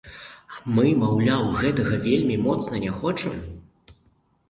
[0.53, 3.41] А мы, маўляў, гэтага вельмі моцна не хочам.